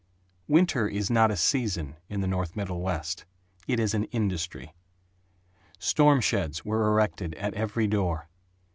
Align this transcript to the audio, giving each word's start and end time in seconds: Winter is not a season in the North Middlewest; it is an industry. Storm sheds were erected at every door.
Winter 0.47 0.87
is 0.87 1.11
not 1.11 1.29
a 1.29 1.37
season 1.37 1.95
in 2.09 2.21
the 2.21 2.27
North 2.27 2.55
Middlewest; 2.55 3.25
it 3.67 3.79
is 3.79 3.93
an 3.93 4.05
industry. 4.05 4.73
Storm 5.77 6.21
sheds 6.21 6.65
were 6.65 6.87
erected 6.87 7.35
at 7.35 7.53
every 7.53 7.85
door. 7.85 8.27